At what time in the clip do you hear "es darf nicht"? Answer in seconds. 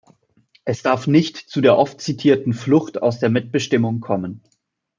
0.65-1.37